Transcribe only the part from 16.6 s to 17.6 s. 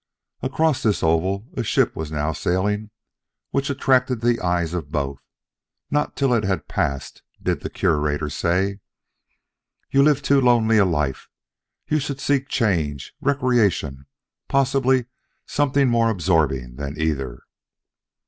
than either."